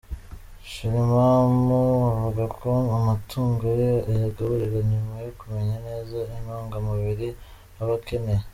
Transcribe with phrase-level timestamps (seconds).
[0.69, 1.79] Shirimpumu
[2.11, 7.27] avuga ko amatungo ye ayagaburira nyuma yo kumenya neza intungamubiri
[7.81, 8.43] aba akeneye.